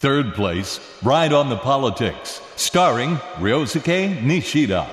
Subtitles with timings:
[0.00, 4.86] Third place, Ride on the Politics, starring Ryosuke Nishida.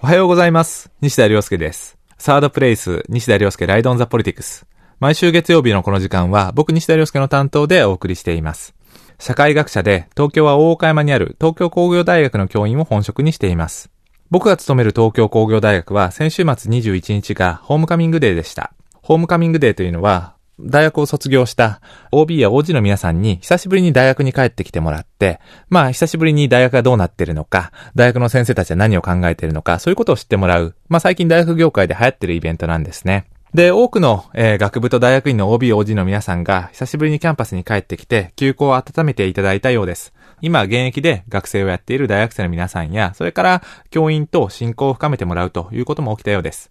[0.00, 0.90] おはようございます。
[1.02, 1.98] 西田亮介です。
[2.16, 4.64] サードプレイス、西田亮介ライドオンザポリティクス。
[4.98, 8.72] 毎週月曜日のこの時間は、僕西田亮介の担当でお送りしています。
[9.18, 13.90] 社会学者で、東京は大岡山にある東京工業大学の教員を本職にしています。
[14.30, 18.72] 僕が勤める東京工業大学は、先週末21日がホームカミングデーでした。
[19.02, 21.80] ホームカミングデーというのは、大学を卒業した
[22.12, 33.26] OB や OG の皆さんに久しぶりに大学に帰ってきてもらって、まあ久しぶりに大学がどうなってるのか、大学の先生たちは何を考えてるのか、そういうことを知ってもらう、まあ最近大学業界で流行ってるイベントなんですね。
[33.54, 40.12] で、多くの、えー学部と大学院の OB、OG の皆さんが久しぶりにキャンパスに帰ってきて、休校を温めていただいたようです。
[40.40, 46.70] 今、現役で学生をやっている大学生の皆さんや、それから教員と親交を深めてもらうということも起きたようです。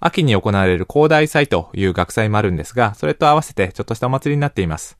[0.00, 4.98] 秋に行われる広大祭という学祭もあるんですが、それと合わせてちょっとしたお祭りになっています。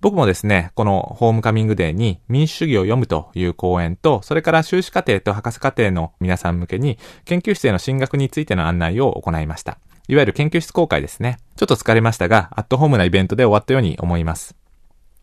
[0.00, 9.78] 僕もですね、このホームカミングデーに民主主義を読むという講演と、それから修士課程と博士課程の皆さん向けに研究室への進学についての案内を行いました。
[10.06, 11.38] いわゆる研究室公開ですね。
[11.56, 14.56] ちょっと疲れましたが、アットホームなイベントで終わったように思います。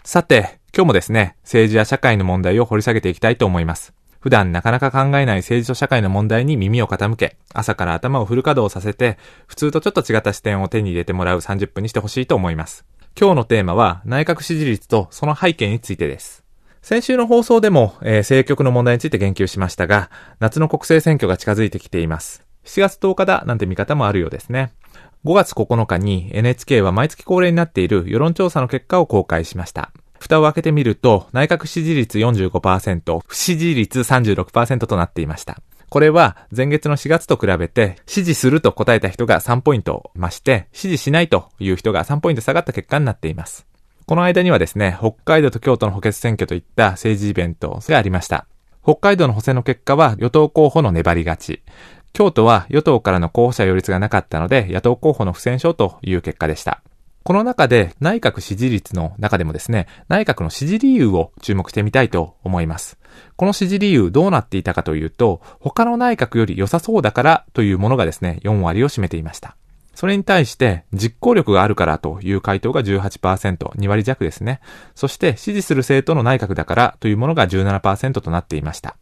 [0.03, 3.93] さて、今日もですね、政治や社会の問題を掘り下げていきたいと思います。
[4.25, 12.85] 普段なかなか考えない政治と社会の問題に耳を傾け、朝から頭をフル稼働させて、普通とちょっと違った視点を手に入れてもらう30分にしてほしいと思います。
[13.15, 16.43] 今日のテーマは内閣支持率とその背景についてです。
[16.81, 20.09] 先週の放送でも、えー政局の問題について言及しましたが、
[20.39, 22.43] 夏の国政選挙が近づいてきています。
[22.63, 24.73] 7月10日だなんて見方もあるようですね。
[25.23, 29.91] 5月9日に NHK は毎月恒例になっている世論調査の結果を公開しました。
[30.19, 35.57] 蓋を開けてみると、内閣支持率45%、不支持率36%となっていました。
[35.89, 43.65] これは前月の4月と比べて、支持すると答えた人が3ポイント増して、支持しないという人が3ポイント下がった結果になっています。
[44.05, 48.45] この間にはですね、北海道と京都の補欠選挙といった政治イベントがありました。
[48.83, 51.61] 北海道の補選の結果は与党候補の粘り勝ち。
[52.13, 56.81] 京都は与党からの候補者擁立がなかったので、野党候補の不戦勝という結果でした。
[57.25, 62.99] この中で内閣支持率の中でもですね、内閣の支持理由を注目してみたいと思います。
[63.35, 69.57] この支持理由どうなっていたかというと、他の内閣より良さそうだからというものがですね、4割を占めていました。
[69.95, 74.59] それに対して、実行力があるからという回答が18%、2割弱ですね。
[74.93, 78.97] そして、支持する政党の内閣だからというものが17%となっていました。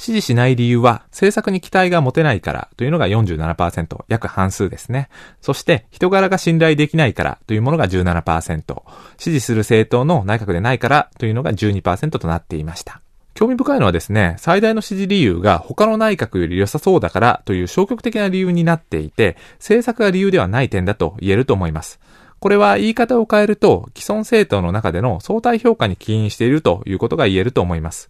[0.00, 5.10] 支持しない理由は、政策に期待が持てないからというのが47%、約半数ですね。
[5.42, 8.82] そして、人柄が信頼できないからというものが17%、
[9.18, 13.02] 支持する政党の内閣でないからというのが12%となっていました。
[13.34, 22.00] 興味深いのはですね、最大の支持理由が他の内閣より良さそうだからという消極的な理由になっていて、政策が理由ではない点だと言えると思います。
[22.38, 28.08] これは言い方を変えると、既存政党の中での相対評価に起因しているということが言えると思います。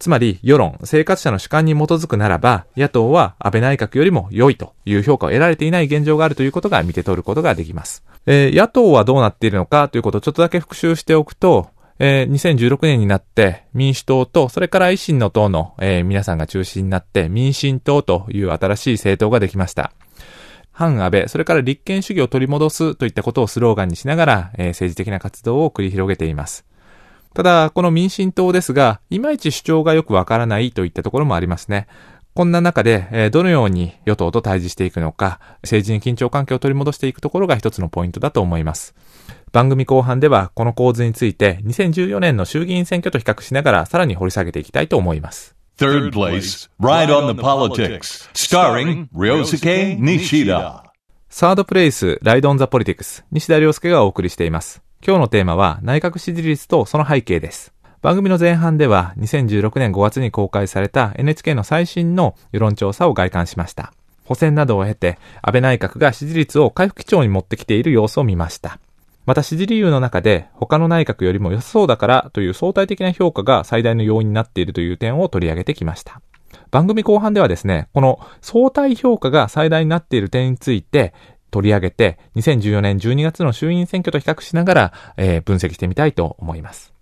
[0.00, 8.02] つまり、世論、生活者の主観に基づくならば、野党は安倍内閣よりも良いという評価を得られていない現状があるということが見て取ることができます。
[8.24, 11.68] えー野党はどうなっているのかということをちょっとだけ復習しておくと、
[11.98, 19.92] えー2016年になって民主党と、それから維新の党の、えー皆さんが中心になって民進党という新しい政党ができました。
[20.72, 26.64] 反安倍、それから立憲主義を取り戻すといったことをスローガンにしながら、えー政治的な活動を繰り広げています。
[27.34, 31.86] ただ、この民進党ですが、いまいち主張がよくわからないといったところもありますね。
[32.34, 38.94] こんな中で、えーどのように与党と対峙していくのか、政治に緊張関係を取り戻していくところが一つのポイントだと思います。
[39.52, 45.56] 番組後半では、この構図について、2014年の衆議院選挙と比較しながら、さらに掘り下げていきたいと思います。
[45.78, 50.82] Third place, Ride on the Politics, starring Ryosuke Nishida.
[51.30, 54.82] サードプレイス、ライドオンザポリティクス、西田亮介がお送りしています。
[55.02, 57.72] 今日のテーマは、内閣支持率とその背景です。
[58.02, 63.94] 番組の前半では、2016年5月に公開された NHK の最新の世論調査を外観しました。
[64.26, 68.78] 補選などを経て、安倍内閣が支持率を回復基調に持ってきている様子を見ました。
[69.24, 76.20] また支持理由の中で、他の内閣よりも良さそうだからという相対的な評価が最大の要因になっているという点を取り上げてきました。
[76.70, 81.14] 番組後半ではですね、この相対評価が最大になっている点について
[81.50, 86.92] 取り上げて、2014年12月の衆院選挙と比較しながら、えー分析してみたいと思います。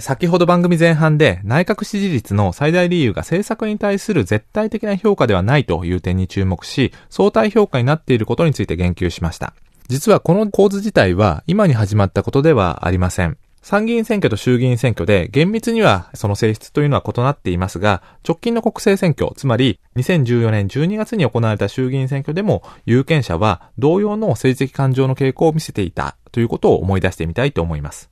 [0.00, 9.54] 先ほど番組前半で内閣支持率の最大理由が政策に対する絶対的な評価ではないという点に注目し、相対評価になっていることについて言及しました。
[9.88, 13.36] 実はこの構図自体は今に始まったことではありません。
[13.64, 28.10] 参議院選挙と衆議院選挙で厳密にはその性質というのは異なっていますが、直近の国政選挙、つまり2014年12月に行われた衆議院選挙でも有権者は同様の政治的感情の傾向を見せていたということを思い出してみたいと思います。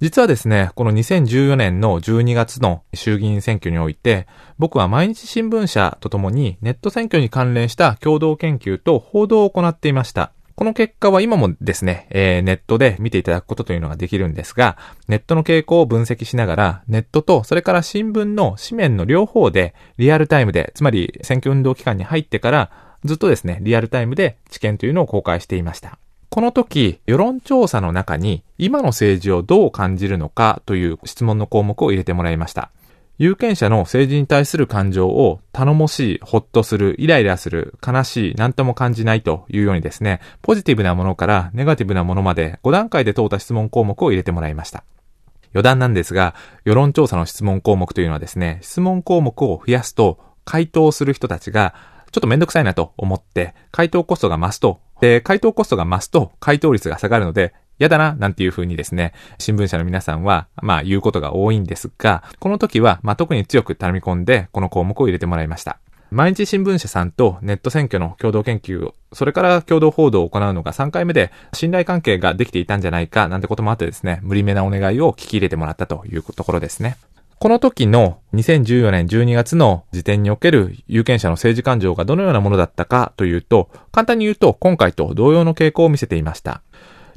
[0.00, 4.26] 実はですね、この2014年の12月の衆議院選挙において、
[4.58, 10.32] 僕は毎日新聞社とともにネット選挙に関連した共同研究と報道を行っていました。
[10.58, 14.76] この結果は今もですね、えー、ネットで見ていただくことというのができるんですが、
[15.06, 22.72] ネットの傾向を分析しながら、ネットとそれから新聞の紙面の両方でリアルタイムで、つまり選挙運動期間に入ってから
[23.04, 25.96] ずっとですね、リアルタイムで知見というのを公開していました。
[26.28, 32.72] この時、世論調査の中に今の政治をどう感じるのかという質問の項目を入れてもらいました。
[33.18, 44.84] 有権者の政治に対する感情を頼もしい、ほっとする、イライラする、悲しい、何とも感じないというようにですね、ポジティブなものからネガティブなものまで5段階で問うた質問項目を入れてもらいました。
[45.52, 51.74] 余談なんですが、世論調査の質問項目というのはですね、質問項目を増やすと、回答する人たちが
[52.12, 65.78] ちょっとめんどくさいなと思って、回答コストが増すと、で、回答コストが増すと、回答率が下がるので、嫌だな、なんていう風にですね、新聞社の皆さんは、まあ言うことが多いんですが、この時は、まあ特に強く頼み込んで、この項目を入れてもらいました。
[66.10, 76.96] 毎日新聞社さんとネット選挙の共同研究を、それから共同報道を行うのが3回目で信頼関係ができていたんじゃないかなんてこともあってですね、無理めなお願いを聞き入れてもらったというところですね。
[77.40, 86.62] この時の2014年12月の時点における有権者の政治感情がどのようなものだったかというと、簡単に言うと今回と同様の傾向を見せていました。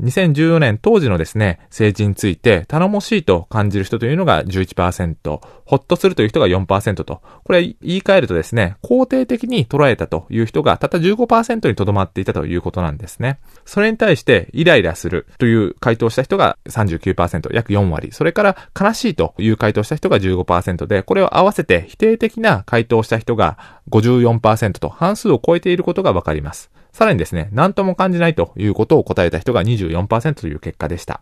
[0.01, 13.39] 2014年当時のですね、政治について頼もしいと感じる人というのが11%、ほっとするという人が4%と、これ言い換えるとですね、肯定的に捉えたという人がたった15%にとどまっていたということなんですね。
[13.65, 18.11] それに対してイライラするという回答した人が39%、約4割。
[18.11, 26.71] それから悲しいという回答した人が15%で、これを合わせて否定的な回答した人が54%と半数を超えていることがわかります。
[26.91, 31.21] さらにですね、何とも感じないということを答えた人が24%という結果でした。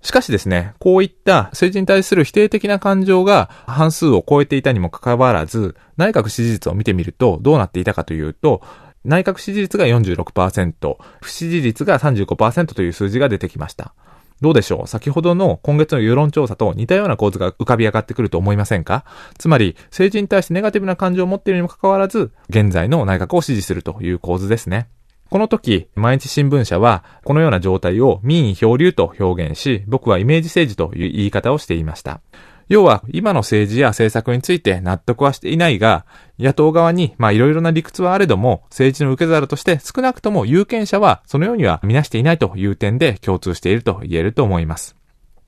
[0.00, 8.62] しかしですね、こういった政治に対する否定的な感情が半数を超えていたにもかかわらず、内閣支持率を見てみるとどうなっていたかというと、
[9.04, 13.94] 内閣支持率が46%、不支持率が35%という数字が出てきました。
[14.40, 14.86] どうでしょう？
[14.86, 19.04] 先ほどの今月の世論調査と似たような構図が浮かび上がってくると思いませんか？
[19.36, 24.88] つまり、政治に対してネガティブな感情を持っているにもかかわらず、現在の内閣を支持するという構図ですね。
[25.30, 32.20] この時、毎日新聞社は、このような状態を民意漂流と表現し、僕はイメージ政治という言い方をしていました。
[32.68, 36.04] 要は、今の政治や政策について納得はしていないが、
[36.38, 44.97] 野党側に、まあいろいろな理屈はあれども、政治の受け皿として少なくとも有権者はそのようには見なしていないという点で共通していると言えると思います。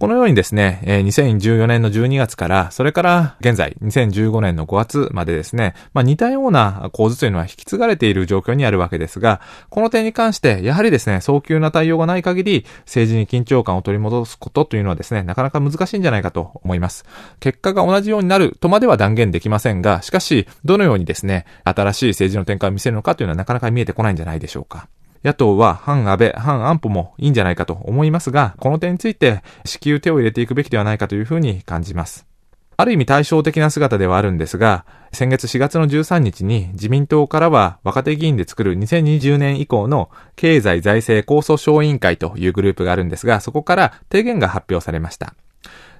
[0.00, 17.04] このようにですね、2014年の12月から、それから現在、2015年の5月までですね、まあ似たような構図というのは引き継がれている状況にあるわけですが、この点に関して、やはりですね、早急な対応がない限り、政治に緊張感を取り戻すことというのはですね、なかなか難しいんじゃないかと思います。
[17.38, 24.88] 結果が同じようになるとまでは断言できませんが、しかし、どのようにですね、新しい政治の展開を見せるのかというのはなかなか見えてこないんじゃないでしょうか。
[25.22, 32.26] 野党は反安倍、反安保もいいんじゃないかと思いますが、この点について至急手を入れていくべきではないかというふうに感じます。
[32.78, 45.34] ある意味対照的な姿ではあるんですが、先月4月の13日に自民党からは若手議員で作る2020年以降の経済財政構想小委員会というグループがあるんですが、そこから提言が発表されました。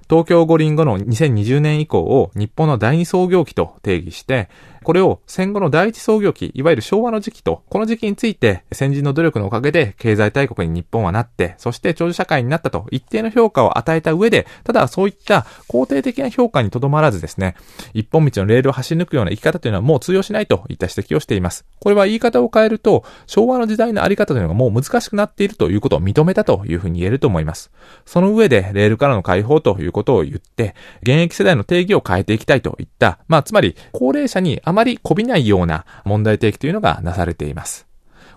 [0.09, 4.49] 東京五輪後の2020年以降を日本の第二創業期と定義して、
[4.83, 17.55] これを戦後の第一創業期、いわゆる昭和の時期と、この時期について先人の努力のおかげで経済大国に日本はなって、そして長寿社会になったと一定の評価を与えた上で、ただそういった肯定的な評価にとどまらずですね、
[17.93, 21.65] 一本道のレールを走り抜くような生き方というのはもう通用しないといった指摘をしています。
[21.79, 27.69] これは言い方を変えると、昭和の時代のあり方というのがもう難しくなっているということを認めたというふうに言えると思います。
[28.05, 30.73] その上で、レールからの解放ということを言って、
[31.03, 37.87] 現役世代の定義を変えていきたいといった、まあ、つまり、高齢者にあまりこびないような問題提起というのがなされています。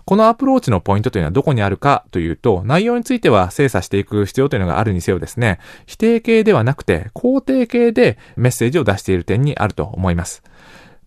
[0.03, 10.43] このアプローチのポイントというのはどこにあるかというと、内容については精査していく必要というのがあるにせよですね、否定形ではなくて肯定形でメッセージを出している点にあると思います。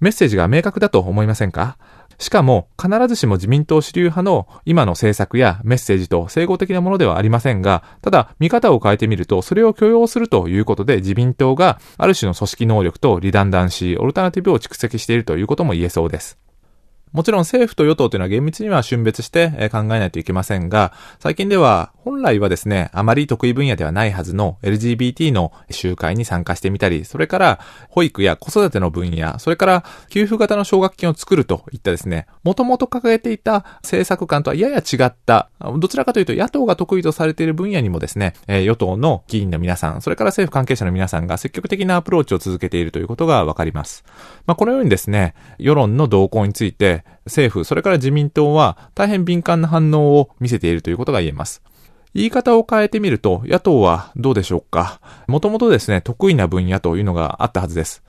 [0.01, 1.77] メッセージが明確だと思いませんか？
[2.19, 16.39] しかも、必ずしも自民党主流派の今の政策やメッセージと整合的なものではありませんが、ただ、見方を変えてみると、それを許容するということで、自民党がある種の組織能力とリダンダンシー、オルタナティブを蓄積しているということも言えそうです。
[17.13, 27.61] もちろん政府と与党というのは厳密には春別して考えないといけませんが、最近では本来はですね、あまり得意分野ではないはずの LGBT の集会に参加してみたり、それから
[27.91, 44.03] 保育や子育ての分野、それから給付型の奨学金を作るといったですね、もともと掲げていた政策観とはやや違った、どちらかというと野党が得意とされている分野にもですね、与党の議員の皆さん、それから政府関係者の皆さんが積極的なアプローチを続けているということがわかります。
[44.47, 51.63] まあ、このようにですね、世論の動向について、政府、それから自民党は大変敏感な反応を見せているということが言えます。
[52.19, 55.01] 言い方を変えてみると、野党はどうでしょうか。
[55.29, 58.03] もともとですね、得意な分野というのがあったはずです。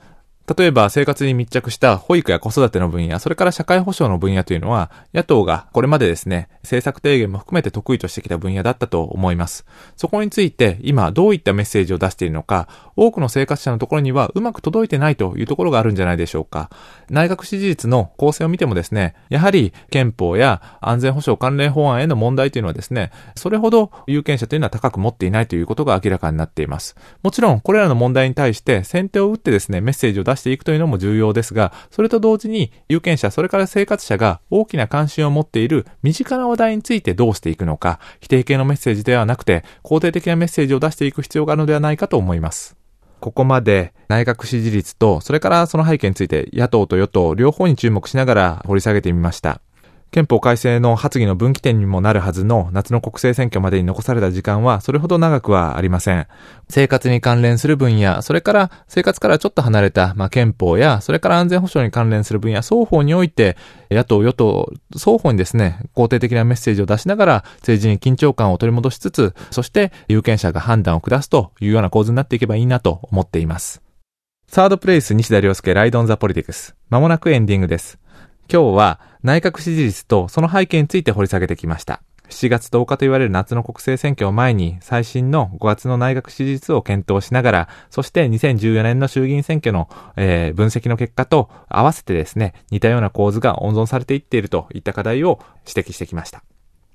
[0.58, 9.66] 例えば生活に密着した保育や子育ての分野、それから社会保障の分野というのは、野党がこれまでですね、政策提言も含めて得意としてきた分野だったと思います。
[9.96, 16.72] そこについて今どういったメッセージを出しているのか、多くの生活者のところにはうまく届いてないというところがあるんじゃないでしょうか。
[17.12, 26.96] 内閣支持率の構成を見てもですね、やはり憲法や安全保障関連法案への問題というのはですね、それほど有権者というのは高く持っていないということが明らかになっています。
[27.22, 42.76] もちろんこれらの問題に対して先手を打ってですね、メッセージを出していくというのも重要ですが、それと同時に有権者、それから生活者が大きな関心を持っている身近な話題についてどうしていくのか、否定系のメッセージではなくて、肯定的なメッセージを出していく必要があるのではないかと思います。
[43.20, 49.62] ここまで内閣支持率と、それからその背景について野党と与党両方に注目しながら掘り下げてみました。
[50.12, 56.28] 憲法改正の発議の分岐点にもなるはずの夏の国政選挙までに残された時間はそれほど長くはありません。
[56.68, 63.58] 生活に関連する分野、それから生活からちょっと離れた、まあ、憲法や、それから安全保障に関連する分野、双方において、
[63.92, 73.82] 野党、与党、双方にですね、肯定的なメッセージを出しながら、政治に緊張感を取り戻しつつ、そして有権者が判断を下すというような構図になっていけばいいなと思っています。
[74.48, 76.76] サードプレイス西田亮介ライドオンザポリティクス。
[76.90, 78.00] まもなくエンディングです。
[78.52, 82.02] 今日は内閣支持率とその背景について掘り下げてきました。
[82.30, 96.44] 7月10日と言われる夏の国政選挙を前に最新の5月の内閣支持率を検討しながら、そして2014年の衆議院選挙の、えー、分析の結果と合わせてですね、似たような構図が温存されていっているといった課題を指摘してきました。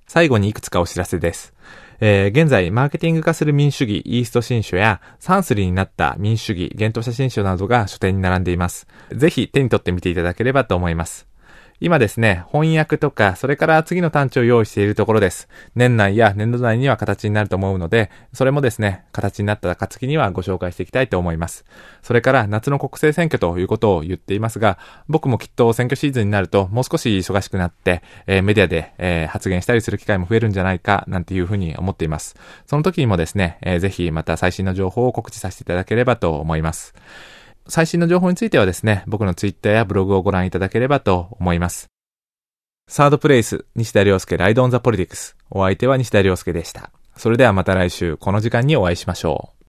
[0.07, 1.53] 最後にいくつかお知らせです。
[2.01, 8.87] えー、現在、マーケティング化する民主主義、イースト新書や、サンスリーになった民主主義、幻冬写真書などが書店に並んでいます。
[9.13, 11.27] ぜひ手に取ってみていただければと思います。
[11.81, 15.49] 今ですね、翻訳とか、それから次の単調を用意しているところです。
[15.75, 21.65] 年内や年度内には形になると思うので、それもですね、形になった暁にはご紹介していきたいと思います。
[22.03, 24.79] それから夏の国政選挙ということを言っていますが、
[25.09, 32.37] 僕もきっと選挙シーズンになるともう少し忙しくなって、えー、メディアで、えー、発言したりする機会も増えるんじゃないか、なんていうふうに思っています。
[32.67, 36.95] その時にもですね、えー、ぜひまた最新の情報を告知させていただければと思います。
[37.67, 41.89] 最新の情報についてはですね、僕のツイッターやブログをご覧いただければと思います。
[42.87, 45.37] サードプレイス、西田亮介ライドオンザポリティクス。
[45.51, 46.91] お相手は西田亮介でした。
[47.17, 49.55] それではまた来週、この時間にお会いしましょう。